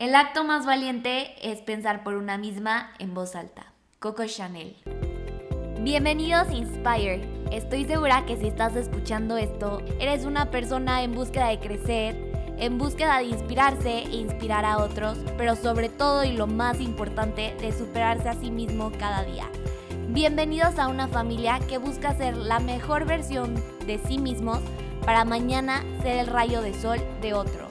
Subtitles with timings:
[0.00, 3.66] El acto más valiente es pensar por una misma en voz alta.
[3.98, 4.74] Coco Chanel.
[5.82, 7.20] Bienvenidos a Inspire.
[7.52, 12.16] Estoy segura que si estás escuchando esto, eres una persona en búsqueda de crecer,
[12.56, 17.54] en búsqueda de inspirarse e inspirar a otros, pero sobre todo y lo más importante,
[17.60, 19.50] de superarse a sí mismo cada día.
[20.08, 23.54] Bienvenidos a una familia que busca ser la mejor versión
[23.84, 24.60] de sí mismos
[25.04, 27.69] para mañana ser el rayo de sol de otro.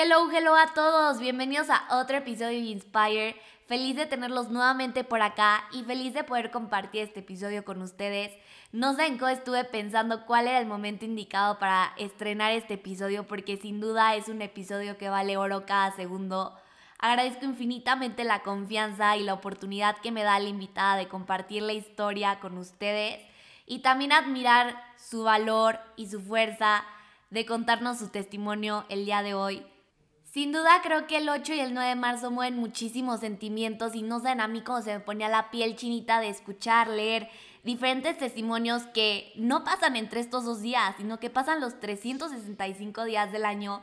[0.00, 3.34] Hello, hello a todos, bienvenidos a otro episodio de Inspire.
[3.66, 8.30] Feliz de tenerlos nuevamente por acá y feliz de poder compartir este episodio con ustedes.
[8.70, 13.26] No sé en cómo estuve pensando cuál era el momento indicado para estrenar este episodio
[13.26, 16.54] porque sin duda es un episodio que vale oro cada segundo.
[17.00, 21.72] Agradezco infinitamente la confianza y la oportunidad que me da la invitada de compartir la
[21.72, 23.20] historia con ustedes
[23.66, 26.84] y también admirar su valor y su fuerza
[27.30, 29.66] de contarnos su testimonio el día de hoy.
[30.30, 34.02] Sin duda creo que el 8 y el 9 de marzo mueven muchísimos sentimientos y
[34.02, 37.30] no saben a mí cómo se me ponía la piel chinita de escuchar, leer
[37.64, 43.32] diferentes testimonios que no pasan entre estos dos días, sino que pasan los 365 días
[43.32, 43.80] del año.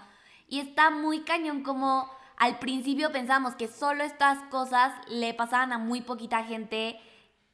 [0.47, 2.07] Y está muy cañón como
[2.37, 6.99] al principio pensamos que solo estas cosas le pasaban a muy poquita gente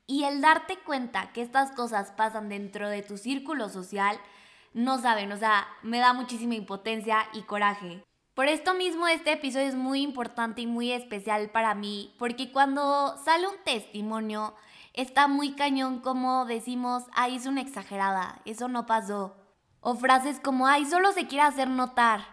[0.05, 4.19] y el darte cuenta que estas cosas pasan dentro de tu círculo social,
[4.73, 8.03] no saben, o sea, me da muchísima impotencia y coraje.
[8.33, 13.17] Por esto mismo este episodio es muy importante y muy especial para mí, porque cuando
[13.25, 14.55] sale un testimonio
[14.93, 19.35] está muy cañón como decimos, ay, es una exagerada, eso no pasó.
[19.81, 22.25] O frases como, ay, solo se quiere hacer notar.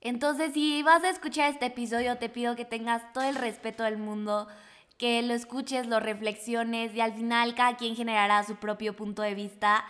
[0.00, 3.98] Entonces, si vas a escuchar este episodio, te pido que tengas todo el respeto del
[3.98, 4.48] mundo,
[4.96, 9.34] que lo escuches, lo reflexiones y al final cada quien generará su propio punto de
[9.34, 9.84] vista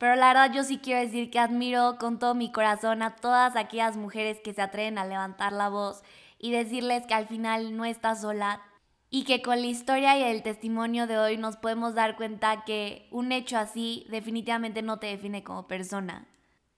[0.00, 3.54] pero la verdad yo sí quiero decir que admiro con todo mi corazón a todas
[3.54, 6.02] aquellas mujeres que se atreven a levantar la voz
[6.38, 8.62] y decirles que al final no estás sola
[9.10, 13.08] y que con la historia y el testimonio de hoy nos podemos dar cuenta que
[13.10, 16.26] un hecho así definitivamente no te define como persona.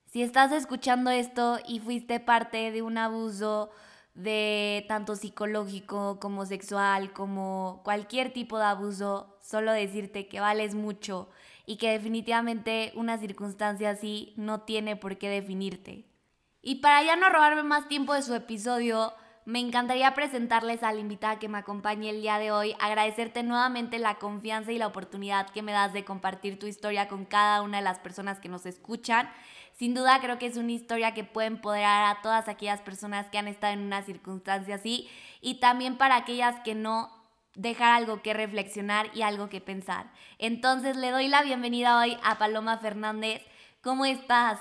[0.06, 3.70] Si estás escuchando esto y fuiste parte de un abuso
[4.14, 11.28] de tanto psicológico como sexual, como cualquier tipo de abuso, solo decirte que vales mucho
[11.72, 16.04] y que definitivamente una circunstancia así no tiene por qué definirte.
[16.60, 19.14] Y para ya no robarme más tiempo de su episodio,
[19.46, 23.98] me encantaría presentarles a la invitada que me acompañe el día de hoy, agradecerte nuevamente
[23.98, 27.78] la confianza y la oportunidad que me das de compartir tu historia con cada una
[27.78, 29.30] de las personas que nos escuchan.
[29.72, 33.38] Sin duda creo que es una historia que puede empoderar a todas aquellas personas que
[33.38, 35.08] han estado en una circunstancia así
[35.40, 37.21] y también para aquellas que no
[37.54, 40.06] dejar algo que reflexionar y algo que pensar.
[40.38, 43.42] Entonces le doy la bienvenida hoy a Paloma Fernández.
[43.82, 44.60] ¿Cómo estás?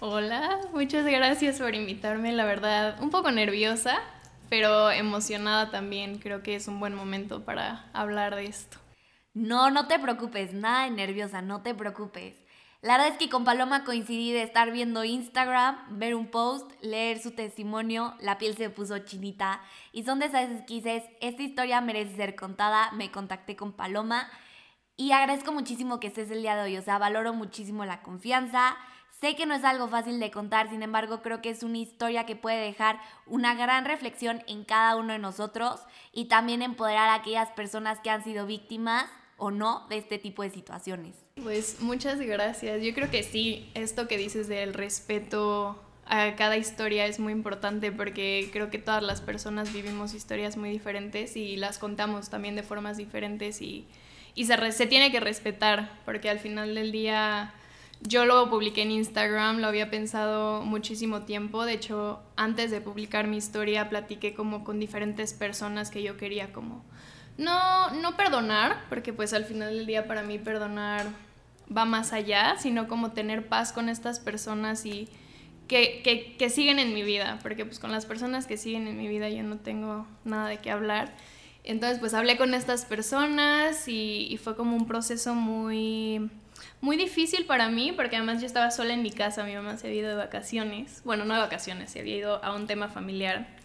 [0.00, 4.00] Hola, muchas gracias por invitarme, la verdad, un poco nerviosa,
[4.48, 6.18] pero emocionada también.
[6.18, 8.78] Creo que es un buen momento para hablar de esto.
[9.34, 12.36] No, no te preocupes, nada de nerviosa, no te preocupes.
[12.80, 17.18] La verdad es que con Paloma coincidí de estar viendo Instagram, ver un post, leer
[17.18, 22.14] su testimonio, la piel se puso chinita y son de esas esquises, esta historia merece
[22.14, 24.30] ser contada, me contacté con Paloma
[24.96, 28.76] y agradezco muchísimo que estés el día de hoy, o sea, valoro muchísimo la confianza.
[29.20, 32.26] Sé que no es algo fácil de contar, sin embargo creo que es una historia
[32.26, 35.80] que puede dejar una gran reflexión en cada uno de nosotros
[36.12, 40.44] y también empoderar a aquellas personas que han sido víctimas o no de este tipo
[40.44, 41.27] de situaciones.
[41.42, 42.82] Pues muchas gracias.
[42.82, 47.92] Yo creo que sí, esto que dices del respeto a cada historia es muy importante
[47.92, 52.62] porque creo que todas las personas vivimos historias muy diferentes y las contamos también de
[52.62, 53.86] formas diferentes y,
[54.36, 57.52] se, se tiene que respetar porque al final del día
[58.00, 63.26] yo lo publiqué en Instagram, lo había pensado muchísimo tiempo, de hecho antes de publicar
[63.26, 66.84] mi historia platiqué como con diferentes personas que yo quería como
[67.36, 71.06] no, no perdonar, porque pues al final del día para mí perdonar
[71.74, 75.08] va más allá, sino como tener paz con estas personas y
[75.66, 79.06] que, que, siguen en mi vida, porque pues con las personas que siguen en mi
[79.06, 81.14] vida yo no tengo nada de qué hablar.
[81.62, 86.30] Entonces pues hablé con estas personas y, y fue como un proceso muy,
[86.80, 89.88] muy difícil para mí, porque además yo estaba sola en mi casa, mi mamá se
[89.88, 93.58] había ido de vacaciones, bueno, no de vacaciones, se había ido a un tema familiar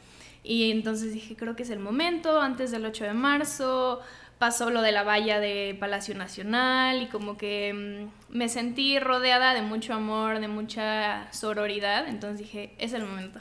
[0.44, 4.02] y entonces dije, creo que es el momento, antes del 8 de marzo
[4.44, 9.54] pasó lo de la valla de Palacio Nacional y como que mm, me sentí rodeada
[9.54, 13.40] de mucho amor, de mucha sororidad, entonces dije, es el momento.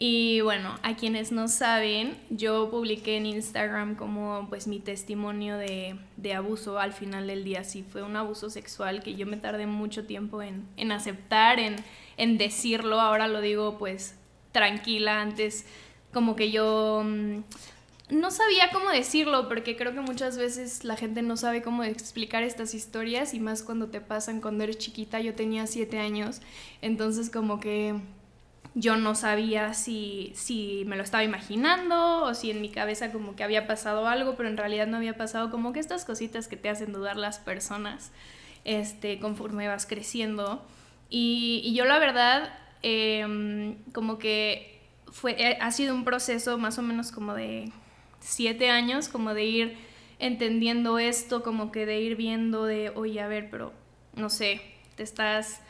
[0.00, 5.94] Y bueno, a quienes no saben, yo publiqué en Instagram como pues mi testimonio de,
[6.16, 7.62] de, abuso al final del día.
[7.62, 11.76] Sí, fue un abuso sexual que yo me tardé mucho tiempo en, en aceptar, en,
[12.16, 13.00] en, decirlo.
[13.00, 14.16] Ahora lo digo pues
[14.50, 15.20] tranquila.
[15.20, 15.64] Antes
[16.12, 17.42] como que yo mm,
[18.12, 22.42] no sabía cómo decirlo porque creo que muchas veces la gente no sabe cómo explicar
[22.42, 25.20] estas historias y más cuando te pasan cuando eres chiquita.
[25.20, 26.42] Yo tenía siete años,
[26.82, 27.94] entonces como que
[28.74, 33.34] yo no sabía si, si me lo estaba imaginando o si en mi cabeza como
[33.34, 36.56] que había pasado algo, pero en realidad no había pasado como que estas cositas que
[36.56, 38.12] te hacen dudar las personas
[38.64, 40.62] este, conforme vas creciendo.
[41.08, 44.80] Y, yo la verdad, em, como que
[45.10, 47.70] fue, eh, ha sido un proceso más o menos como de
[48.22, 49.76] siete años, como de ir
[50.18, 53.72] entendiendo esto, como que de ir viendo de, oye, a ver, pero
[54.14, 54.60] no sé,
[54.96, 55.60] te estás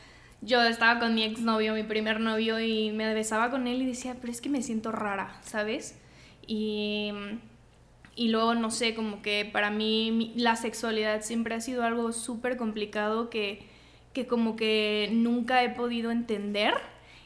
[0.45, 4.17] yo estaba con mi exnovio, mi primer novio, y me besaba con él y decía,
[4.19, 5.97] pero es que me siento rara, ¿sabes?
[6.45, 7.11] Y,
[8.15, 12.57] y luego, no sé, como que para mí la sexualidad siempre ha sido algo súper
[12.57, 13.65] complicado que,
[14.11, 16.73] que como que nunca he podido entender.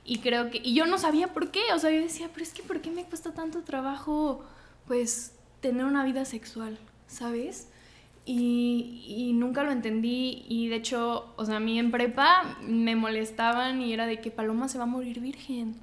[0.06, 2.54] Y creo que, y yo no sabía por qué, o sea, yo decía, pero es
[2.54, 4.46] que ¿por qué me cuesta tanto trabajo,
[4.88, 7.70] pues, tener una vida sexual, ¿sabes?
[8.26, 13.82] Y, nunca lo entendí y de hecho, o sea, a mí en prepa me molestaban
[13.82, 15.76] y era de que Paloma se va a morir virgen.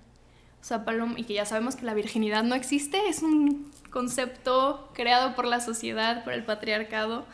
[0.61, 4.91] O sea, Paloma, y que ya sabemos que la virginidad no existe, es un concepto
[4.93, 7.25] creado por la sociedad, por el patriarcado.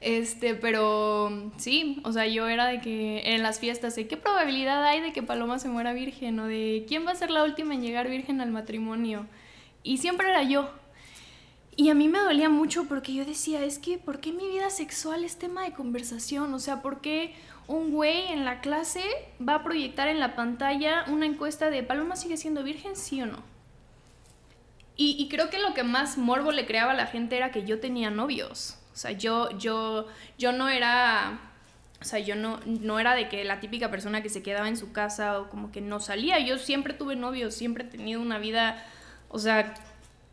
[0.00, 4.84] Este, pero sí, o sea, yo era de que en las fiestas, ¿de qué probabilidad
[4.84, 6.38] hay de que Paloma se muera virgen?
[6.40, 9.26] O de quién va a ser la última en llegar virgen al matrimonio.
[9.82, 10.70] Y siempre era yo.
[11.78, 14.68] Y a mí me dolía mucho porque yo decía, es que, ¿por qué mi vida
[14.68, 16.52] sexual es tema de conversación?
[16.52, 17.36] O sea, ¿por qué
[17.68, 19.04] un güey en la clase
[19.40, 23.26] va a proyectar en la pantalla una encuesta de Paloma sigue siendo virgen, sí o
[23.26, 23.44] no?
[24.96, 27.78] Y, creo que lo que más morbo le creaba a la gente era que yo
[27.78, 28.76] tenía novios.
[28.92, 31.38] O sea, yo, yo, yo no era...
[32.00, 34.76] O sea, yo no, no era de que la típica persona que se quedaba en
[34.76, 36.40] su casa o como que no salía.
[36.40, 38.84] Yo siempre tuve novios, siempre he tenido una vida,
[39.28, 39.74] o sea,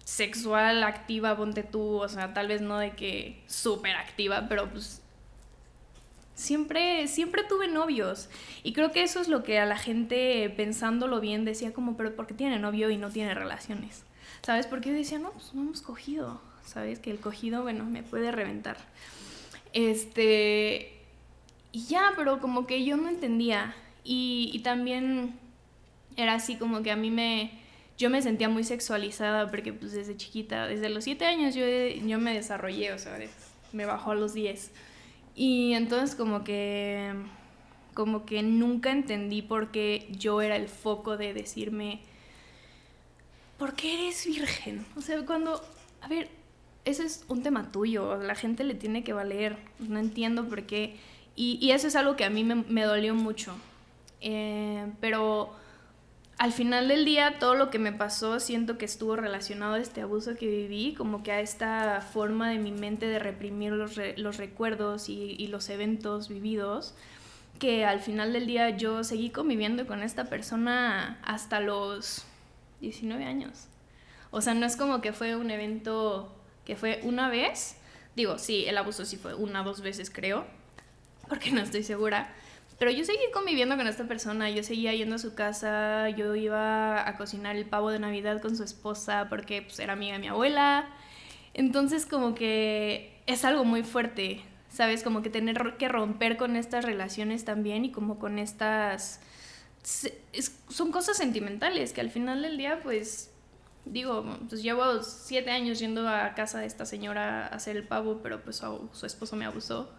[0.06, 5.02] sexual activa, ponte tú, o sea, tal vez no de que súper activa, pero pues
[6.36, 8.30] siempre, siempre tuve novios.
[8.64, 12.16] Y creo que eso es lo que a la gente, pensándolo bien, decía como, pero
[12.16, 14.04] ¿por qué tiene novio y no tiene relaciones?
[14.44, 14.68] ¿Sabes?
[14.68, 17.00] Porque yo decía, no, pues no hemos cogido, ¿sabes?
[17.00, 18.78] Que el cogido, bueno, me puede reventar.
[19.74, 20.92] Este...
[21.72, 23.76] Y ya, pero como que yo no entendía.
[24.04, 25.38] Y, y también
[26.16, 27.65] era así como que a mí me
[27.98, 32.20] yo me sentía muy sexualizada porque pues desde chiquita, desde los 7 años yo, yo
[32.20, 33.18] me desarrollé, o sea,
[33.72, 34.72] me bajó a los 10.
[35.36, 37.14] Y entonces como que
[37.94, 42.02] como que nunca entendí por qué yo era el foco de decirme
[43.58, 44.86] ¿por qué eres virgen?
[44.98, 45.62] O sea, cuando
[46.02, 46.30] a ver,
[46.84, 50.98] ese es un tema tuyo, la gente le tiene que valer, no entiendo por qué.
[51.36, 53.56] Y, y eso es algo que a mí me, me dolió mucho.
[54.22, 55.54] Eh, pero
[56.38, 60.02] al final del día todo lo que me pasó siento que estuvo relacionado a este
[60.02, 64.38] abuso que viví, como que a esta forma de mi mente de reprimir los, los
[64.38, 66.94] recuerdos y, los eventos vividos,
[67.58, 72.26] que al final del día yo seguí conviviendo con esta persona hasta los
[72.82, 73.68] 19 años.
[74.32, 77.78] O sea, no es como que fue un evento que fue una vez,
[78.18, 80.46] digo, sí, el abuso sí fue una dos veces creo,
[81.30, 82.34] porque no estoy segura
[82.78, 87.08] pero yo seguí conviviendo con esta persona, yo seguía yendo a su casa, yo iba
[87.08, 90.28] a cocinar el pavo de Navidad con su esposa porque pues, era amiga de mi
[90.28, 90.90] abuela.
[91.54, 95.04] Entonces como que es algo muy fuerte, ¿sabes?
[95.04, 99.22] Como que tener que romper con estas relaciones también y como con estas...
[100.70, 103.32] son cosas sentimentales que al final del día pues
[103.86, 108.20] digo, pues llevo siete años yendo a casa de esta señora a hacer el pavo,
[108.22, 109.90] pero pues su esposo me abusó.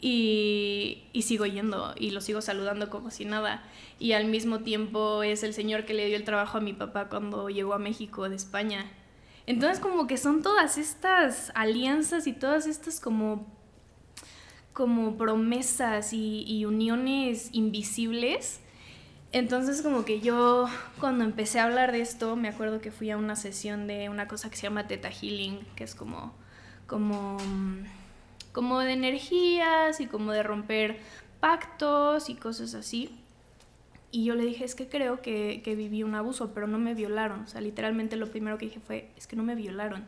[0.00, 3.62] Y, sigo yendo y lo sigo saludando como si nada.
[3.98, 7.08] Y al mismo tiempo es el señor que le dio el trabajo a mi papá
[7.08, 8.90] cuando llegó a México de España.
[9.46, 13.46] Entonces como que son todas estas alianzas y todas estas como,
[14.72, 18.60] como promesas y, uniones invisibles.
[19.32, 20.68] Entonces como que yo
[21.00, 24.28] cuando empecé a hablar de esto me acuerdo que fui a una sesión de una
[24.28, 26.34] cosa que se llama Teta Healing, que es como...
[26.86, 27.38] como
[28.56, 30.98] como de energías y como de romper
[31.40, 33.20] pactos y cosas así.
[34.10, 36.94] Y yo le dije, es que creo que, que, viví un abuso, pero no me
[36.94, 37.40] violaron.
[37.40, 40.06] O sea, literalmente lo primero que dije fue, es que no me violaron.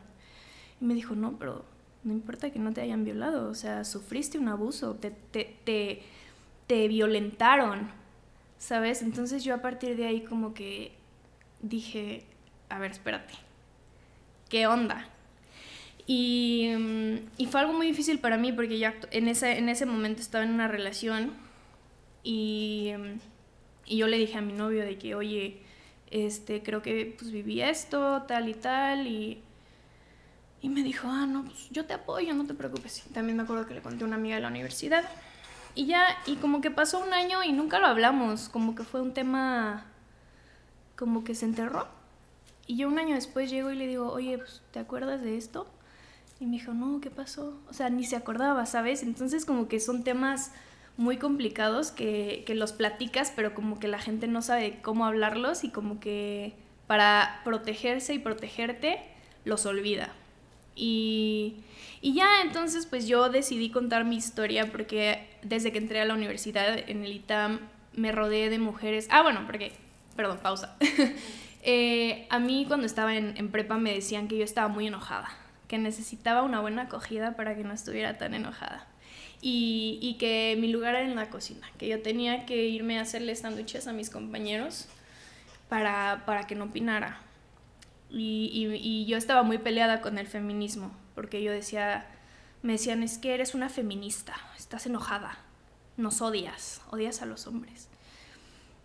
[0.81, 1.63] Y me dijo, no, pero
[2.03, 3.51] no importa que no te hayan violado.
[3.51, 6.01] O sea, sufriste un abuso, te, te,
[6.65, 7.87] te, violentaron,
[8.57, 9.03] ¿sabes?
[9.03, 10.93] Entonces yo a partir de ahí como que
[11.61, 12.25] dije,
[12.69, 13.35] a ver, espérate,
[14.49, 15.07] ¿qué onda?
[16.11, 16.71] Y,
[17.37, 20.43] y, fue algo muy difícil para mí porque ya en ese, en ese momento estaba
[20.43, 21.33] en una relación
[22.23, 22.93] y,
[23.85, 25.61] y, yo le dije a mi novio de que, oye,
[26.09, 29.43] este, creo que pues viví esto, tal y tal, y,
[30.63, 33.03] y me dijo, ah, no, pues yo te apoyo, no te preocupes.
[33.13, 35.07] También me acuerdo que le conté a una amiga de la universidad.
[35.75, 38.99] Y ya, y como que pasó un año y nunca lo hablamos, como que fue
[38.99, 39.85] un tema,
[40.95, 41.87] como que se enterró.
[42.65, 45.67] Y yo un año después llego y le digo, oye, pues, ¿te acuerdas de esto?
[46.39, 47.59] Y me dijo, no, ¿qué pasó?
[47.69, 49.03] O sea, ni se acordaba, ¿sabes?
[49.03, 50.51] Entonces como que son temas
[50.95, 55.63] muy complicados que, que los platicas, pero como que la gente no sabe cómo hablarlos
[55.63, 56.53] y como que
[56.87, 58.99] para protegerse y protegerte
[59.43, 60.13] los olvida.
[60.75, 61.55] Y,
[62.01, 66.13] y, ya entonces pues yo decidí contar mi historia porque desde que entré a la
[66.13, 67.59] universidad en el ITAM
[67.93, 69.07] me rodeé de mujeres.
[69.11, 69.73] Ah, bueno, porque,
[70.15, 70.77] perdón, pausa.
[71.63, 75.29] eh, a mí cuando estaba en, en prepa me decían que yo estaba muy enojada
[75.69, 78.87] que necesitaba una buena acogida para que no estuviera tan enojada.
[79.41, 83.03] Y, y, que mi lugar era en la cocina, que yo tenía que irme a
[83.03, 84.89] hacerle sándwiches a mis compañeros
[85.69, 87.21] para, para que no opinara.
[88.09, 92.05] Y, y, y, yo estaba muy peleada con el feminismo, porque yo decía,
[92.63, 95.37] me decían, es que eres una feminista, estás enojada,
[95.95, 97.87] nos odias, odias a los hombres.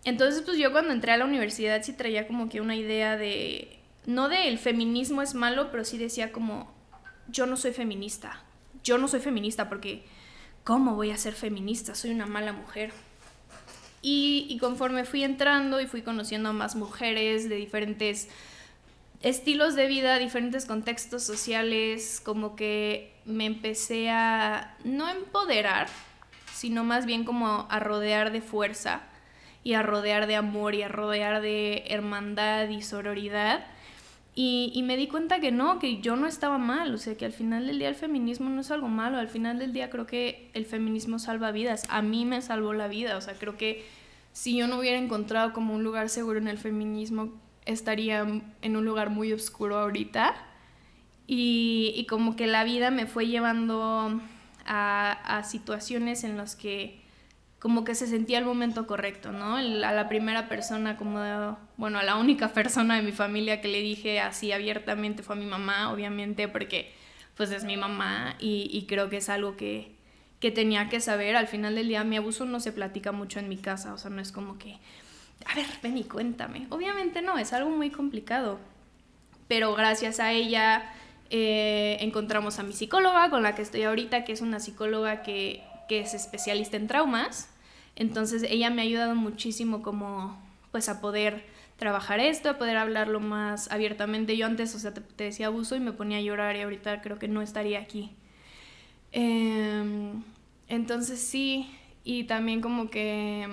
[0.05, 3.79] Entonces, pues yo cuando entré a la universidad sí traía como que una idea de,
[4.05, 6.74] no de el feminismo es malo, pero sí decía como,
[7.27, 8.41] yo no soy feminista.
[8.83, 10.05] Yo no soy feminista porque,
[10.63, 11.95] ¿cómo voy a ser feminista?
[11.95, 12.91] Soy una mala mujer.
[14.01, 18.29] Y, conforme fui entrando y fui conociendo a más mujeres de diferentes
[19.23, 25.87] estilos de vida, diferentes contextos sociales, como que me empecé a no empoderar,
[26.53, 29.01] sino más bien como a rodear de fuerza
[29.63, 33.65] y a rodear de amor y a rodear de hermandad y sororidad
[34.37, 37.31] y, me di cuenta que no, que yo no estaba mal, o sea, que al
[37.31, 40.51] final del día el feminismo no es algo malo, al final del día creo que
[40.53, 43.85] el feminismo salva vidas, a mí me salvó la vida, o sea, creo que
[44.33, 47.31] si yo no hubiera encontrado como un lugar seguro en el feminismo,
[47.65, 48.27] estaría
[48.61, 50.35] en un lugar muy oscuro ahorita.
[51.27, 54.21] Y, y como que la vida me fue llevando
[54.65, 57.01] a, a situaciones en las que
[57.65, 59.55] como que se sentía el momento correcto, ¿no?
[59.55, 63.81] a la primera persona, como, bueno, a la única persona de mi familia que le
[63.81, 66.93] dije así abiertamente fue a mi mamá, obviamente, porque
[67.35, 69.95] pues es mi mamá y, creo que es algo que,
[70.39, 71.35] que tenía que saber.
[71.35, 74.11] Al final del día mi abuso no se platica mucho en mi casa, o sea,
[74.11, 74.77] no es como que,
[75.47, 76.67] a ver, ven y cuéntame.
[76.69, 78.59] Obviamente no, es algo muy complicado.
[79.47, 80.93] Pero gracias a ella
[81.31, 85.63] eh, encontramos a mi psicóloga con la que estoy ahorita, que es una psicóloga que,
[85.89, 87.49] que es especialista en traumas
[87.95, 90.39] entonces ella me ha ayudado muchísimo como
[90.71, 91.45] pues a poder
[91.77, 94.37] trabajar esto, a poder hablarlo más abiertamente.
[94.37, 97.19] Yo antes, o sea, te, decía abuso y me ponía a llorar y ahorita creo
[97.19, 98.11] que no estaría aquí.
[99.11, 100.23] Em,
[100.67, 101.69] entonces sí,
[102.03, 103.47] y también como que,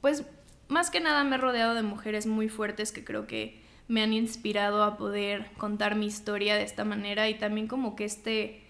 [0.00, 0.24] pues
[0.68, 4.12] más que nada me he rodeado de mujeres muy fuertes que creo que me han
[4.12, 8.62] inspirado a poder contar mi historia de esta manera y también como que este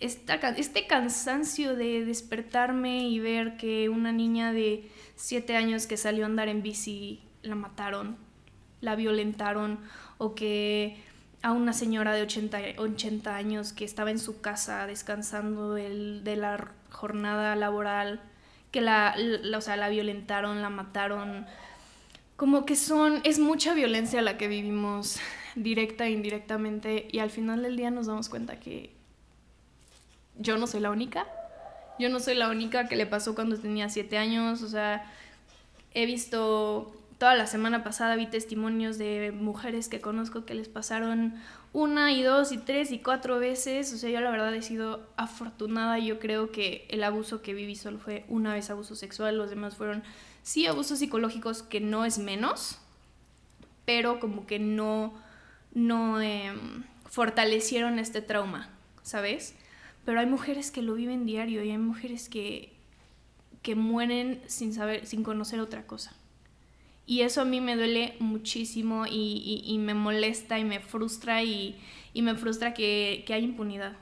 [0.00, 6.26] este cansancio de despertarme y ver que una niña de 7 años que salió a
[6.26, 8.16] andar en bici la mataron,
[8.80, 9.80] la violentaron,
[10.18, 10.96] o que
[11.42, 16.72] a una señora de 80, 80 años que estaba en su casa descansando de la
[16.90, 18.20] jornada laboral,
[18.70, 21.46] que la, la, o sea, la violentaron, la mataron.
[22.36, 25.18] Como que son, es mucha violencia la que vivimos
[25.56, 28.97] directa e indirectamente y al final del día nos damos cuenta que
[30.38, 31.26] yo no soy la única.
[31.98, 34.62] Yo no soy la única que le pasó cuando tenía siete años.
[34.62, 35.10] O sea,
[35.92, 41.34] he visto, toda la semana pasada vi testimonios de mujeres que conozco que les pasaron
[41.72, 43.92] una y dos y tres y cuatro veces.
[43.92, 45.98] O sea, yo la verdad he sido afortunada.
[45.98, 49.36] Yo creo que el abuso que viví solo fue una vez abuso sexual.
[49.36, 50.04] Los demás fueron,
[50.42, 52.78] sí, abusos psicológicos, que no es menos,
[53.84, 55.14] pero como que no,
[55.74, 58.70] no em, fortalecieron este trauma,
[59.02, 59.56] ¿sabes?
[60.08, 62.72] Pero hay mujeres que lo viven diario y hay mujeres que,
[63.60, 66.14] que mueren sin saber, sin conocer otra cosa.
[67.04, 71.78] Y eso a mí me duele muchísimo y, y, me molesta y me frustra y,
[72.14, 73.98] y me frustra que, que hay impunidad.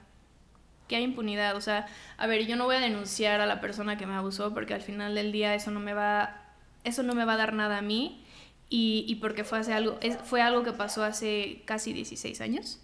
[0.87, 1.57] Que hay impunidad.
[1.57, 4.55] O sea, a ver, yo no voy a denunciar a la persona que me abusó
[4.55, 7.53] porque al final del día eso no me va, eso no me va a dar
[7.53, 8.25] nada a mí
[8.71, 12.79] y, y porque fue, hace algo, fue algo que pasó hace casi 16 años.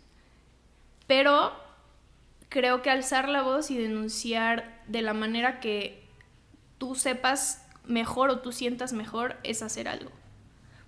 [1.06, 1.61] Pero
[2.52, 6.06] creo que alzar la voz y denunciar de la manera que
[6.76, 10.10] tú sepas mejor o tú sientas mejor es hacer algo.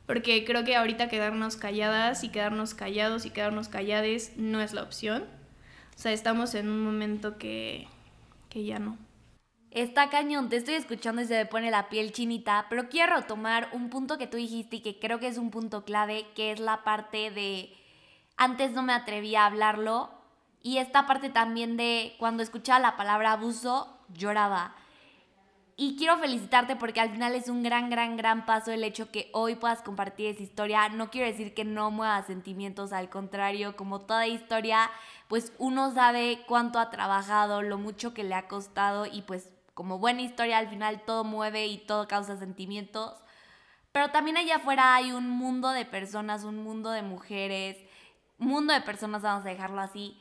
[0.06, 4.83] porque creo que ahorita quedarnos calladas y quedarnos callados y quedarnos callades no es la
[4.83, 5.25] opción.
[5.97, 7.88] O sea, estamos en un momento que,
[8.50, 8.99] que ya no.
[9.71, 13.71] Está cañón, te estoy escuchando y se me pone la piel chinita, pero quiero tomar
[13.73, 16.61] un punto que tú dijiste y que creo que es un punto clave, que es
[16.61, 17.73] la parte de
[18.37, 20.24] antes no me atrevía a hablarlo
[20.64, 24.75] y esta parte también de cuando escuchaba la palabra abuso, lloraba.
[25.76, 29.28] Y quiero felicitarte porque al final es un gran, gran, gran paso el hecho que
[29.35, 30.88] hoy puedas compartir esa historia.
[30.88, 34.90] No quiero decir que no mueva sentimientos, al contrario, como toda historia,
[35.28, 39.99] pues uno sabe cuánto ha trabajado, lo mucho que le ha costado y pues como
[39.99, 43.12] buena historia al final todo mueve y todo causa sentimientos.
[43.92, 47.76] Pero también allá afuera hay un mundo de personas, un mundo de mujeres,
[48.38, 50.18] mundo de personas, vamos a dejarlo así,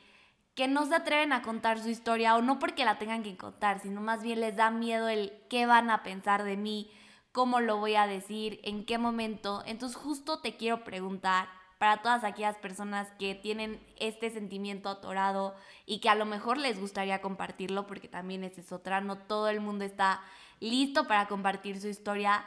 [0.54, 3.80] que no se atreven a contar su historia o no porque la tengan que contar,
[3.80, 6.92] sino más bien les da miedo el qué van a pensar de mí,
[7.32, 9.62] cómo lo voy a decir, en qué momento.
[9.66, 15.56] Entonces justo te quiero preguntar para todas aquellas personas que tienen este sentimiento atorado
[15.86, 19.60] y que a lo mejor les gustaría compartirlo, porque también es otra, no todo el
[19.60, 20.22] mundo está
[20.60, 22.44] listo para compartir su historia.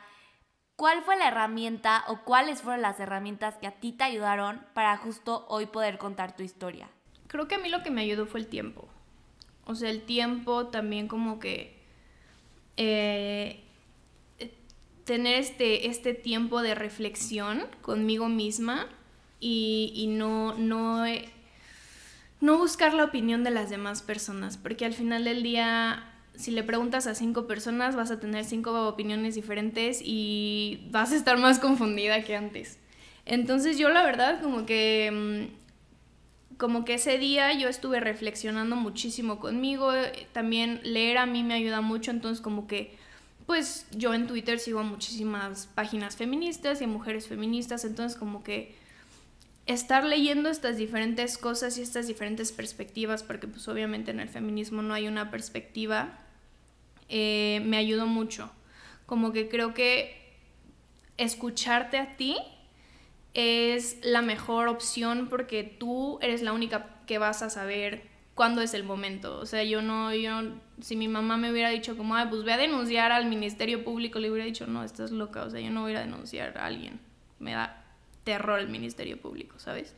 [0.78, 4.96] ¿Cuál fue la herramienta o cuáles fueron las herramientas que a ti te ayudaron para
[4.96, 6.90] justo hoy poder contar tu historia?
[7.28, 8.88] Creo que a mí lo que me ayudó fue el tiempo.
[9.66, 11.78] O sea, el tiempo también como que...
[12.78, 13.64] Eh,
[15.08, 18.88] tener este, este tiempo de reflexión conmigo misma
[19.40, 21.06] y, no, no,
[22.42, 26.62] no buscar la opinión de las demás personas, porque al final del día, si le
[26.62, 31.58] preguntas a cinco personas, vas a tener cinco opiniones diferentes y vas a estar más
[31.60, 32.78] confundida que antes.
[33.26, 35.67] Entonces yo la verdad como que mm,
[36.58, 39.92] como que ese día yo estuve reflexionando muchísimo conmigo,
[40.34, 42.96] también leer a mí me ayuda mucho, entonces como que
[43.46, 48.76] pues yo en Twitter sigo muchísimas páginas feministas y a mujeres feministas, entonces como que
[49.68, 54.82] estar leyendo estas diferentes cosas y estas diferentes perspectivas, porque pues obviamente en el feminismo
[54.82, 56.18] no hay una perspectiva,
[57.08, 58.52] eh, me ayudó mucho.
[59.06, 60.36] Como que creo que
[61.18, 62.38] escucharte a ti
[63.38, 68.02] es la mejor opción porque tú eres la única que vas a saber
[68.34, 69.38] cuándo es el momento.
[69.38, 70.42] O sea, yo no, yo,
[70.82, 74.32] si mi mamá me hubiera dicho como, pues voy a denunciar al Ministerio Público, le
[74.32, 77.00] hubiera dicho, no, estás loca, o sea, yo no voy a denunciar a alguien.
[77.38, 77.86] Me da
[78.24, 79.94] terror el Ministerio Público, ¿sabes?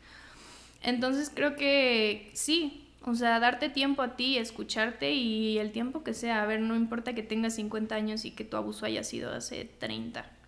[0.83, 6.13] Entonces creo que sí, o sea, darte tiempo a ti, escucharte y el tiempo que
[6.13, 9.31] sea, a ver, no importa que tengas 50 años y que tu abuso haya sido
[9.31, 10.38] hace 30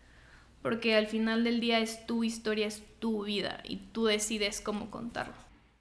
[0.62, 4.92] porque al final del día es tu historia, es tu vida y tú decides cómo
[4.92, 5.34] contarlo.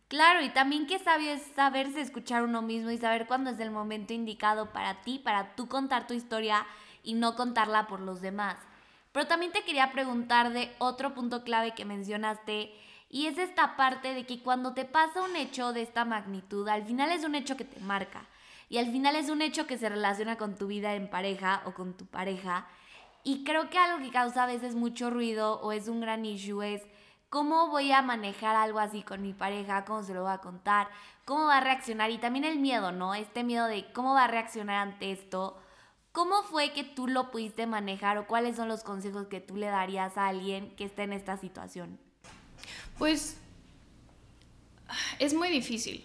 [0.09, 3.71] Claro, y también qué sabio es saberse escuchar uno mismo y saber cuándo es el
[3.71, 6.67] momento indicado para ti, para tú contar tu historia
[7.05, 8.57] y no contarla por los demás.
[9.13, 12.73] Pero también te quería preguntar de otro punto clave que mencionaste
[13.09, 16.85] y es esta parte de que cuando te pasa un hecho de esta magnitud, al
[16.85, 18.27] final es un hecho que te marca
[18.69, 21.75] y al final es un hecho que se relaciona con tu vida en pareja o
[21.75, 22.67] con tu pareja
[23.25, 26.63] y creo que algo que causa a veces mucho ruido o es un gran issue
[26.63, 26.83] es
[27.29, 30.89] cómo voy a manejar algo así con mi pareja, cómo se lo voy a contar,
[31.25, 33.15] cómo va a reaccionar y también el miedo, ¿no?
[33.15, 35.57] Este miedo de cómo va a reaccionar ante esto.
[36.13, 39.67] ¿Cómo fue que tú lo pudiste manejar o cuáles son los consejos que tú le
[39.67, 42.01] darías a alguien que esté en esta situación?
[42.99, 43.39] Pues
[45.21, 46.05] es muy difícil.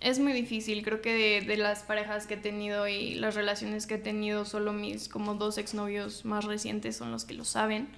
[0.00, 3.94] Es muy difícil, creo que de, las parejas que he tenido y las relaciones que
[3.94, 7.88] he tenido, solo mis como dos exnovios más recientes son los que lo saben,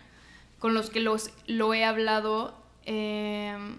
[0.59, 2.63] con los que los, lo he hablado.
[2.85, 3.79] Em,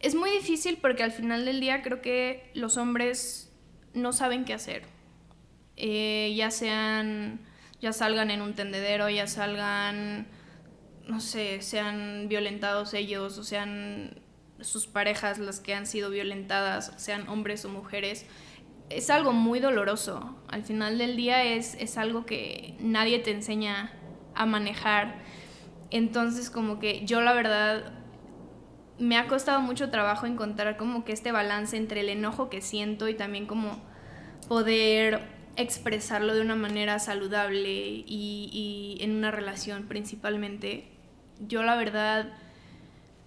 [0.00, 3.52] es muy difícil porque al final del día creo que los hombres
[3.94, 4.82] no saben qué hacer.
[5.76, 7.40] Eh, ya sean,
[7.80, 10.26] ya salgan en un tendedero, ya salgan,
[11.06, 14.21] no sé, sean violentados ellos o sean
[14.62, 18.26] sus parejas las que han sido violentadas, sean hombres o mujeres,
[18.90, 20.36] es algo muy doloroso.
[20.48, 23.92] Al final del día es, es algo que nadie te enseña
[24.34, 25.22] a manejar.
[25.90, 27.92] Entonces como que yo la verdad
[28.98, 33.08] me ha costado mucho trabajo encontrar como que este balance entre el enojo que siento
[33.08, 33.82] y también como
[34.48, 40.88] poder expresarlo de una manera saludable y, y en una relación principalmente.
[41.40, 42.32] Yo la verdad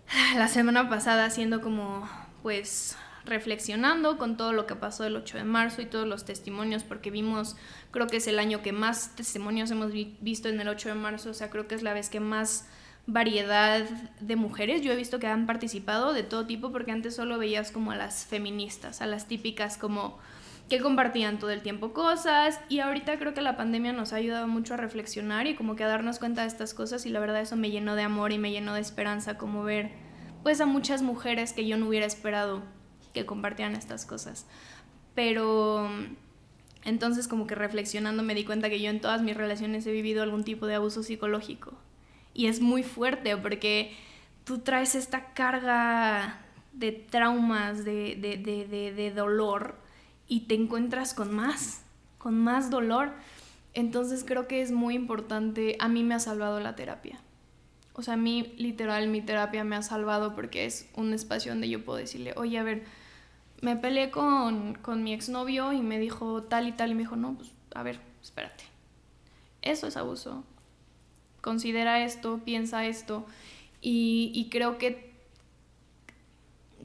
[0.36, 2.08] la semana pasada haciendo como
[2.44, 6.84] pues reflexionando con todo lo que pasó el 8 de marzo y todos los testimonios,
[6.84, 7.56] porque vimos,
[7.92, 11.32] creo que es el año que más testimonios hemos visto en el 8 de marzo,
[11.32, 12.68] o sea, creo que es la vez que más
[13.08, 13.84] variedad
[14.20, 17.72] de mujeres yo he visto que han participado de todo tipo, porque antes solo veías
[17.72, 20.20] como a las feministas, a las típicas como
[20.70, 24.48] que compartían todo el tiempo cosas y ahorita creo que la pandemia nos ha ayudado
[24.48, 27.42] mucho a reflexionar y como que a darnos cuenta de estas cosas y la verdad
[27.42, 29.92] eso me llenó de amor y me llenó de esperanza como ver
[30.42, 32.64] pues a muchas mujeres que yo no hubiera esperado
[33.14, 34.46] que compartieran estas cosas.
[35.16, 35.90] Pero
[36.84, 40.22] entonces como que reflexionando me di cuenta que yo en todas mis relaciones he vivido
[40.22, 41.74] algún tipo de abuso psicológico.
[42.34, 43.96] Y es muy fuerte porque
[44.44, 46.42] tú traes esta carga
[46.74, 49.85] de traumas, de, de, de, de dolor
[50.28, 51.82] y te encuentras con más,
[52.18, 53.14] con más dolor.
[53.74, 57.20] Entonces creo que es muy importante, a mí me ha salvado la terapia.
[57.94, 61.70] O sea, a mí literal mi terapia me ha salvado porque es un espacio donde
[61.70, 62.84] yo puedo decirle, oye, a ver,
[63.62, 67.16] me peleé con, con mi exnovio y me dijo tal y tal y me dijo,
[67.16, 68.66] no, pues a ver, espérate.
[69.62, 70.44] Eso es abuso.
[71.42, 73.26] Considera esto, piensa esto.
[73.82, 75.14] Y, y creo que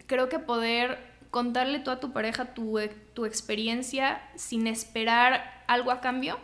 [0.06, 2.78] creo que poder contarle tú a tu pareja tu,
[3.14, 6.38] tu experiencia sin esperar algo a cambio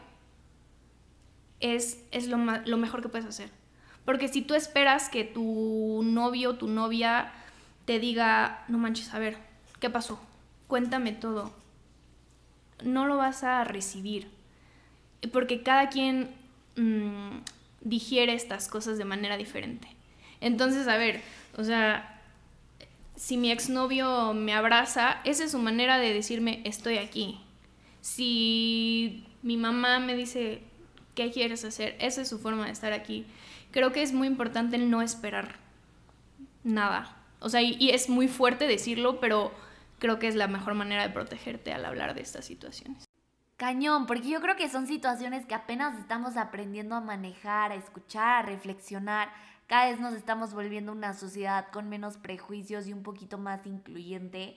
[1.61, 3.51] es, es lo, lo mejor que puedes hacer.
[4.05, 7.33] Porque si tú esperas que tu novio o tu novia
[7.85, 9.37] te diga, no manches, a ver,
[9.81, 10.21] ¿qué pasó?
[10.69, 11.53] Cuéntame todo.
[12.85, 14.29] No lo vas a recibir.
[15.33, 16.31] Porque cada quien
[16.77, 17.39] mmm,
[17.81, 19.89] digiere estas cosas de manera diferente.
[20.41, 21.23] Entonces, a ver,
[21.57, 22.16] o sea,
[23.17, 27.41] si mi exnovio me abraza, esa es su manera de decirme estoy aquí.
[28.01, 30.63] Si mi mamá me dice
[31.15, 33.27] qué quieres hacer, esa es su forma de estar aquí.
[33.71, 35.57] Creo que es muy importante no esperar
[36.63, 37.17] nada.
[37.41, 39.53] O sea, y, es muy fuerte decirlo, pero
[39.99, 43.05] creo que es la mejor manera de protegerte al hablar de estas situaciones.
[43.57, 48.45] Cañón, porque yo creo que son situaciones que apenas estamos aprendiendo a manejar, a escuchar,
[48.45, 49.31] a reflexionar
[49.67, 54.57] cada vez nos estamos volviendo una sociedad con menos prejuicios y un poquito más incluyente.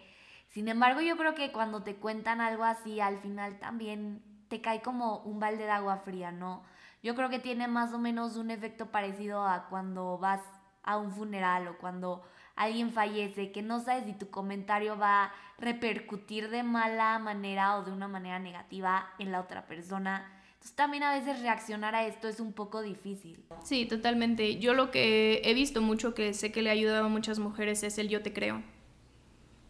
[0.49, 4.81] Sin embargo, yo creo que cuando te cuentan algo así, al final también te cae
[4.81, 6.63] como un balde de agua fría, ¿no?
[7.01, 10.41] Yo creo que tiene más o menos un efecto parecido a cuando vas
[10.83, 12.23] a un funeral o cuando
[12.55, 17.83] alguien fallece, que no sabes si tu comentario va a repercutir de mala manera o
[17.83, 20.38] de una manera negativa en la otra persona.
[20.59, 23.41] Entonces también a veces reaccionar a esto es un poco difícil.
[23.63, 24.59] Sí, totalmente.
[24.59, 27.81] Yo lo que he visto mucho que sé que le ha ayudado a muchas mujeres
[27.83, 28.61] es el yo te creo.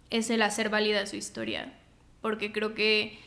[0.10, 1.78] Es el hacer válida su historia.
[2.22, 3.20] Porque creo que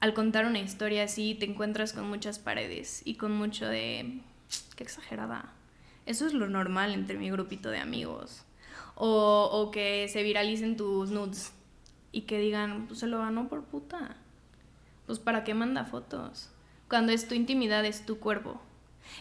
[0.00, 4.20] al contar una historia así te encuentras con muchas paredes y con mucho de...
[4.74, 5.52] qué exagerada.
[6.06, 8.44] Eso es lo normal entre mi grupito de amigos.
[8.96, 11.52] O, o que se viralicen tus nudes
[12.10, 14.16] y que digan, pues se lo ganó por puta.
[15.06, 16.50] Pues para qué manda fotos
[16.88, 18.60] cuando es tu intimidad, es tu cuerpo.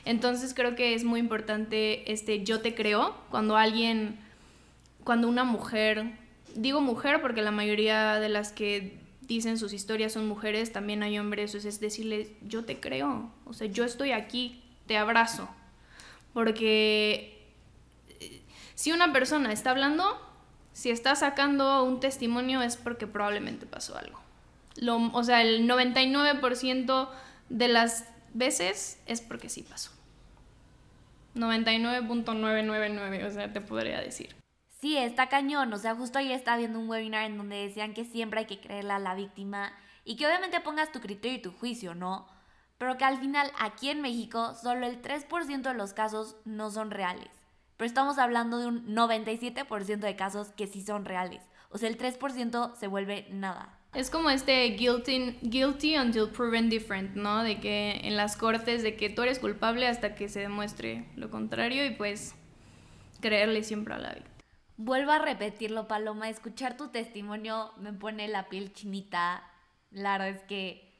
[0.05, 4.17] Entonces creo que es muy importante este yo te creo cuando alguien,
[5.03, 6.05] cuando una mujer,
[6.55, 11.17] digo mujer porque la mayoría de las que dicen sus historias son mujeres, también hay
[11.19, 15.49] hombres, es decirles yo te creo, o sea, yo estoy aquí, te abrazo.
[16.33, 17.47] Porque
[18.19, 18.41] eh,
[18.75, 20.19] si una persona está hablando,
[20.73, 24.19] si está sacando un testimonio es porque probablemente pasó algo.
[24.75, 27.09] Lo, o sea, el 99%
[27.53, 29.91] de las veces es porque sí pasó.
[31.35, 34.35] 99.999, o sea, te podría decir.
[34.81, 35.71] Sí, está cañón.
[35.71, 38.59] O sea, justo ayer estaba viendo un webinar en donde decían que siempre hay que
[38.59, 39.71] creerle a la víctima
[40.03, 42.27] y que obviamente pongas tu criterio y tu juicio, ¿no?
[42.79, 46.89] Pero que al final aquí en México solo el 3% de los casos no son
[46.89, 47.29] reales.
[47.77, 51.43] Pero estamos hablando de un 97% de casos que sí son reales.
[51.69, 53.77] O sea, el 3% se vuelve nada.
[53.93, 57.43] Es como este guilty, guilty until proven different, ¿no?
[57.43, 61.29] De que en las cortes, de que tú eres culpable hasta que se demuestre lo
[61.29, 62.33] contrario y pues
[63.21, 64.33] creerle siempre a la víctima.
[64.77, 69.43] Vuelvo a repetirlo, Paloma, escuchar tu testimonio me pone la piel chinita.
[69.91, 70.91] La verdad es que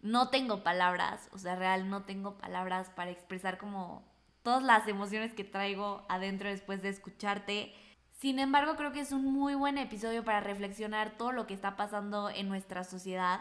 [0.00, 4.06] no tengo palabras, o sea, real, no tengo palabras para expresar como
[4.44, 7.74] todas las emociones que traigo adentro después de escucharte.
[8.16, 11.76] Sin embargo, creo que es un muy buen episodio para reflexionar todo lo que está
[11.76, 13.40] pasando en nuestra sociedad.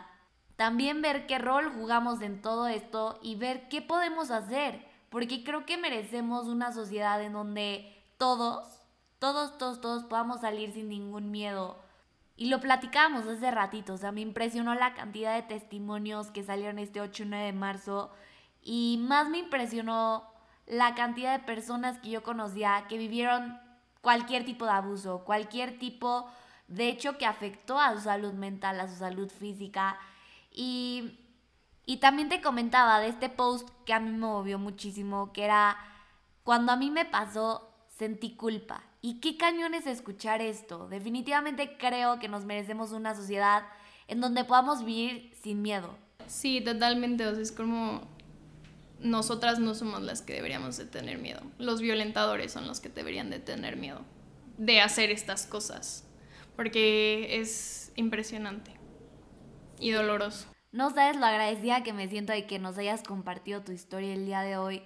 [0.58, 4.86] También ver qué rol jugamos en todo esto y ver qué podemos hacer.
[5.10, 8.82] Porque creo que merecemos una sociedad en donde todos,
[9.18, 11.80] todos, todos, todos podamos salir sin ningún miedo.
[12.36, 16.80] Y lo platicamos hace ratito, o sea, me impresionó la cantidad de testimonios que salieron
[16.80, 18.12] este 8 y 9 de marzo.
[18.62, 20.26] Y más me impresionó
[20.66, 23.65] la cantidad de personas que yo conocía que vivieron
[24.06, 26.30] cualquier tipo de abuso, cualquier tipo
[26.68, 29.98] de hecho que afectó a su salud mental, a su salud física.
[30.52, 31.18] Y,
[31.88, 35.76] y también te comentaba de este post que a mí me movió muchísimo, que era,
[36.44, 38.84] cuando a mí me pasó, sentí culpa.
[39.02, 40.88] ¿Y qué cañón es escuchar esto?
[40.88, 43.64] Definitivamente creo que nos merecemos una sociedad
[44.08, 45.98] en donde podamos vivir sin miedo.
[46.28, 48.02] Sí, totalmente, o sea, es como
[49.00, 51.42] nosotras no somos las que deberíamos de tener miedo.
[51.58, 54.02] Los violentadores son los que deberían de tener miedo
[54.58, 56.08] de hacer estas cosas,
[56.56, 58.72] porque es impresionante
[59.80, 60.48] y doloroso.
[60.72, 64.26] No sabes lo agradecida que me siento de que nos hayas compartido tu historia el
[64.26, 64.82] día de hoy.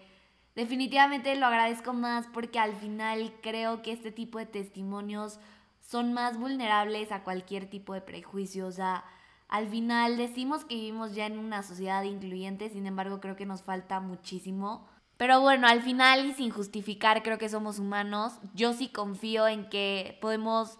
[0.56, 5.40] Definitivamente lo agradezco más porque al final creo que este tipo de testimonios
[5.80, 8.68] son más vulnerables a cualquier tipo de prejuicio.
[8.68, 9.04] O sea,
[9.50, 13.64] al final decimos que vivimos ya en una sociedad incluyente, sin embargo creo que nos
[13.64, 14.88] falta muchísimo.
[15.18, 18.40] Pero bueno, al final y sin justificar, creo que somos humanos.
[18.54, 20.78] Yo sí confío en que podemos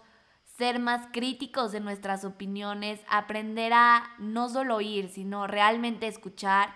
[0.56, 6.72] ser más críticos de nuestras opiniones, aprender a no solo oír, sino realmente escuchar,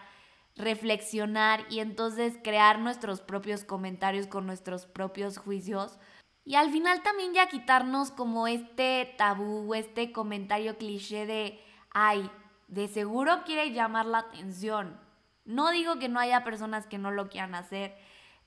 [0.57, 5.99] reflexionar y entonces crear nuestros propios comentarios con nuestros propios juicios.
[6.45, 11.61] Y al final también ya quitarnos como este tabú, este comentario cliché de
[11.95, 12.31] ay,
[12.69, 15.01] de seguro quiere llamar la atención.
[15.47, 17.97] No digo que no haya personas que no lo quieran hacer,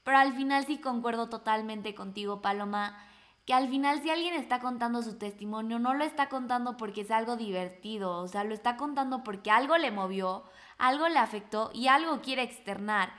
[0.03, 2.97] pero al final sí concuerdo totalmente contigo, Paloma,
[3.45, 7.11] que al final si alguien está contando su testimonio, no lo está contando porque es
[7.11, 10.43] algo divertido, o sea, lo está contando porque algo le movió,
[10.77, 13.13] algo le afectó y algo quiere externar.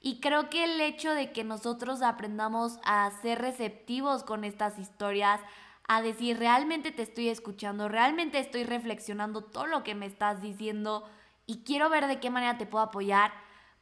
[0.00, 5.40] Y creo que el hecho de que nosotros aprendamos a ser receptivos con estas historias,
[5.88, 11.08] a decir, realmente te estoy escuchando, realmente estoy reflexionando todo lo que me estás diciendo
[11.46, 13.32] y quiero ver de qué manera te puedo apoyar,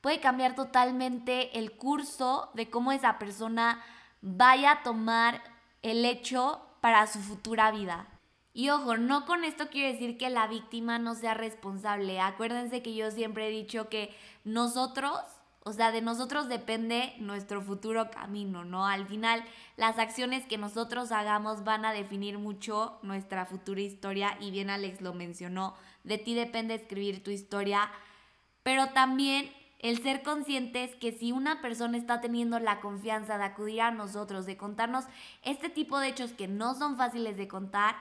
[0.01, 3.83] puede cambiar totalmente el curso de cómo esa persona
[4.23, 5.42] vaya a tomar
[5.83, 8.07] el hecho para su futura vida.
[8.53, 12.21] Y ojo, no con esto quiero decir que la víctima no sea responsable.
[12.21, 15.21] Acuérdense que yo siempre he dicho que nosotros
[15.67, 18.87] o sea, de nosotros depende nuestro futuro camino, ¿no?
[18.87, 19.43] Al final,
[19.77, 25.01] las acciones que nosotros hagamos van a definir mucho nuestra futura historia y bien Alex
[25.01, 25.75] lo mencionó,
[26.05, 27.91] de ti depende escribir tu historia,
[28.63, 33.81] pero también el ser conscientes que si una persona está teniendo la confianza de acudir
[33.81, 35.07] a nosotros, de contarnos
[35.43, 37.97] este tipo de hechos que no son fáciles de contar,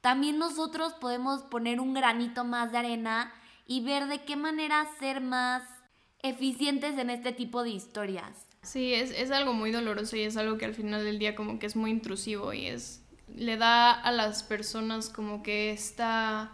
[0.00, 3.34] también nosotros podemos poner un granito más de arena
[3.66, 5.62] y ver de qué manera ser más
[6.22, 8.46] eficientes en este tipo de historias.
[8.62, 11.58] Sí, es, es algo muy doloroso y es algo que al final del día como
[11.58, 13.02] que es muy intrusivo y es
[13.34, 16.52] le da a las personas como que está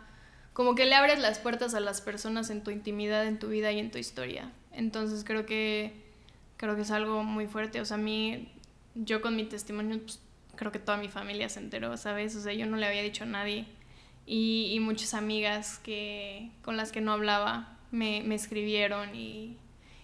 [0.53, 3.71] como que le abres las puertas a las personas en tu intimidad, en tu vida
[3.71, 4.51] y en tu historia.
[4.73, 5.93] Entonces creo que
[6.57, 8.49] creo que es algo muy fuerte, o sea, a mí
[8.95, 10.21] yo con mi testimonio pues,
[10.57, 12.35] creo que toda mi familia se enteró, ¿sabes?
[12.35, 13.67] O sea, yo no le había dicho a nadie
[14.27, 19.57] y, y muchas amigas que con las que no hablaba me, me escribieron y,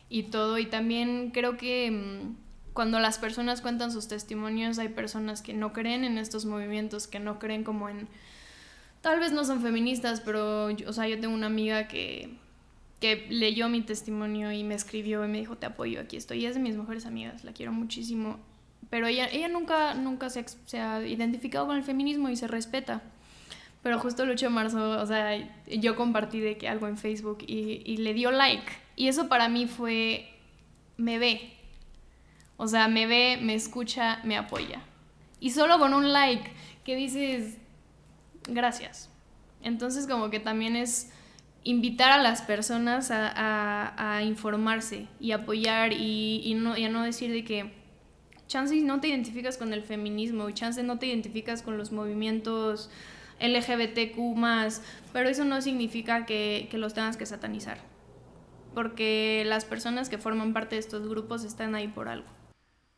[0.09, 0.59] y, todo.
[0.59, 2.37] Y también creo que mm,
[2.73, 7.21] cuando las personas cuentan sus testimonios, hay personas que no creen en estos movimientos, que
[7.21, 8.09] no creen como en...
[9.01, 12.39] Tal vez no son feministas, pero, o sea, yo tengo una amiga que,
[13.01, 16.41] que leyó mi testimonio y me escribió y me dijo, te apoyo, aquí estoy.
[16.41, 18.39] Y es de mis mejores amigas, la quiero muchísimo.
[18.89, 23.03] Pero ella, ella nunca, nunca se ha identificado con el feminismo y se respeta.
[23.85, 27.45] Pero justo el 8 de marzo, o sea, yo compartí de que algo en Facebook
[27.47, 28.73] y, y le dio like.
[28.97, 30.27] Y eso para mí fue,
[30.97, 31.53] me ve.
[32.57, 34.81] O sea, me ve, me escucha, me apoya.
[35.39, 36.51] Y solo con un like
[36.83, 37.59] que dices,
[38.49, 39.11] gracias.
[39.63, 41.13] Entonces como que también es
[41.63, 46.89] invitar a las personas a, a, a informarse y apoyar y, y, no, y a
[46.89, 47.71] no decir de que
[48.47, 52.91] chance no te identificas con el feminismo y chance no te identificas con los movimientos
[53.41, 57.79] LGBTQ más, pero eso no significa que, que los tengas que satanizar,
[58.75, 62.29] porque las personas que forman parte de estos grupos están ahí por algo.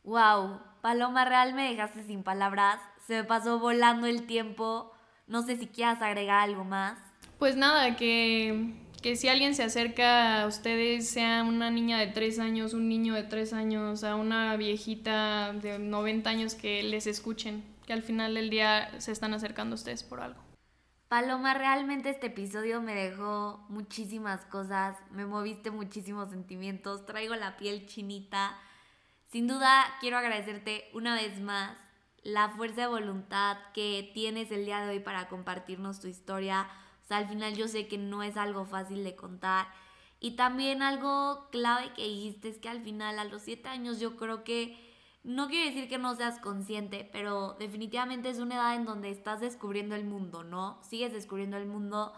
[0.03, 4.93] Wow, Paloma Real me dejaste sin palabras, se me pasó volando el tiempo,
[5.27, 6.97] no sé si quieras agregar algo más.
[7.39, 12.39] Pues nada, que, que si alguien se acerca a ustedes, sea una niña de 3
[12.39, 17.63] años, un niño de 3 años, a una viejita de 90 años, que les escuchen,
[17.87, 20.43] que al final del día se están acercando a ustedes por algo.
[21.07, 27.87] Paloma, realmente este episodio me dejó muchísimas cosas, me moviste muchísimos sentimientos, traigo la piel
[27.87, 28.57] chinita.
[29.31, 31.77] Sin duda quiero agradecerte una vez más
[32.23, 36.67] la fuerza de voluntad que tienes el día de hoy para compartirnos tu historia.
[37.05, 39.67] O sea, al final yo sé que no es algo fácil de contar.
[40.19, 44.17] Y también algo clave que dijiste es que al final a los siete años yo
[44.17, 44.86] creo que
[45.27, 49.41] no quiere decir que no seas consciente, pero definitivamente es una edad en donde estás
[49.41, 50.79] descubriendo el mundo, ¿no?
[50.81, 52.13] Sigues descubriendo el mundo.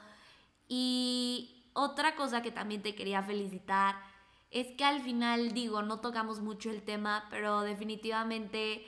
[0.67, 3.95] Y otra cosa que también te quería felicitar
[4.51, 8.85] es que al final, digo, no tocamos mucho el tema, pero definitivamente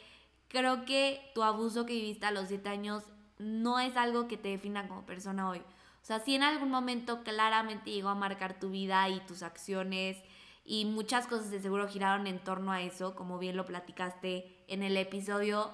[0.49, 3.03] creo que tu abuso que viviste a los 7 años
[3.39, 5.59] no es algo que te defina como persona hoy.
[5.59, 10.15] O sea, si en algún momento claramente llegó a marcar tu vida y tus acciones
[10.63, 14.83] y muchas cosas de seguro giraron en torno a eso, como bien lo platicaste en
[14.83, 15.71] el episodio,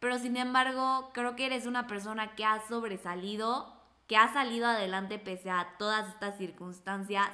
[0.00, 3.72] pero sin embargo creo que eres una persona que ha sobresalido,
[4.06, 7.30] que ha salido adelante pese a todas estas circunstancias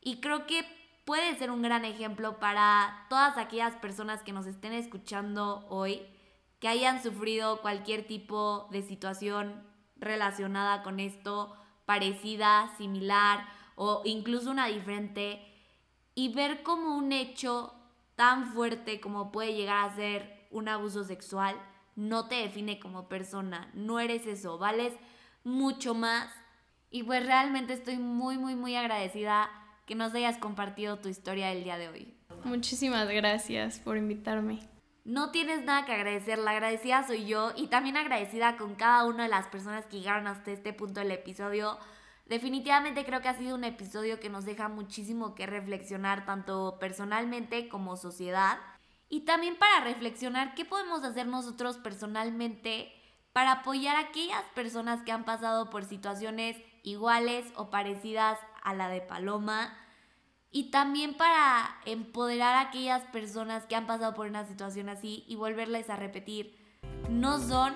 [0.00, 0.64] y creo que
[1.04, 6.02] puede ser un gran ejemplo para todas aquellas personas que nos estén escuchando hoy,
[6.58, 9.62] que hayan sufrido cualquier tipo de situación
[9.96, 15.51] relacionada con esto, parecida, similar o incluso una diferente,
[16.14, 17.74] y ver como un hecho
[18.16, 21.56] tan fuerte como puede llegar a ser un abuso sexual
[21.96, 24.94] no te define como persona, no eres eso, vales
[25.44, 26.28] mucho más.
[26.90, 29.50] Y pues realmente estoy muy, muy, muy agradecida
[29.86, 32.14] que nos hayas compartido tu historia el día de hoy.
[32.44, 34.60] Muchísimas gracias por invitarme.
[35.04, 39.24] No tienes nada que agradecer, la agradecida soy yo y también agradecida con cada una
[39.24, 41.78] de las personas que llegaron hasta este punto del episodio.
[42.32, 47.68] Definitivamente creo que ha sido un episodio que nos deja muchísimo que reflexionar tanto personalmente
[47.68, 48.58] como sociedad.
[49.10, 52.90] Y también para reflexionar qué podemos hacer nosotros personalmente
[53.34, 58.88] para apoyar a aquellas personas que han pasado por situaciones iguales o parecidas a la
[58.88, 59.76] de Paloma.
[60.50, 65.36] Y también para empoderar a aquellas personas que han pasado por una situación así y
[65.36, 66.56] volverles a repetir,
[67.10, 67.74] no son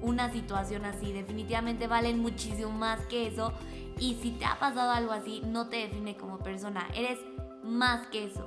[0.00, 3.52] una situación así, definitivamente valen muchísimo más que eso
[4.00, 7.18] y si te ha pasado algo así, no te define como persona, eres
[7.62, 8.46] más que eso.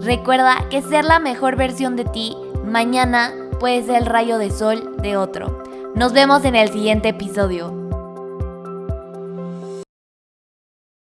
[0.00, 4.96] Recuerda que ser la mejor versión de ti mañana puede ser el rayo de sol
[5.02, 5.62] de otro.
[5.94, 7.89] Nos vemos en el siguiente episodio.